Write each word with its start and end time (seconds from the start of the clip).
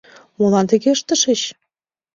Молан 0.37 0.65
тыге 0.71 0.89
ыштышыч? 0.95 1.41